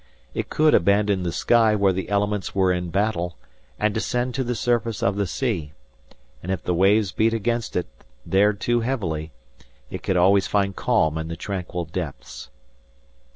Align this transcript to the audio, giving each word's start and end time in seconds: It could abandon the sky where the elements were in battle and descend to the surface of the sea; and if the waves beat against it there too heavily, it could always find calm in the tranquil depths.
It 0.33 0.49
could 0.49 0.73
abandon 0.73 1.21
the 1.21 1.31
sky 1.31 1.75
where 1.75 1.93
the 1.93 2.09
elements 2.09 2.55
were 2.55 2.73
in 2.73 2.89
battle 2.89 3.37
and 3.77 3.93
descend 3.93 4.33
to 4.33 4.43
the 4.43 4.55
surface 4.55 5.03
of 5.03 5.15
the 5.15 5.27
sea; 5.27 5.73
and 6.41 6.51
if 6.51 6.63
the 6.63 6.73
waves 6.73 7.11
beat 7.11 7.35
against 7.35 7.75
it 7.75 7.85
there 8.25 8.51
too 8.53 8.79
heavily, 8.79 9.31
it 9.91 10.01
could 10.01 10.17
always 10.17 10.47
find 10.47 10.75
calm 10.75 11.19
in 11.19 11.27
the 11.27 11.35
tranquil 11.37 11.85
depths. 11.85 12.49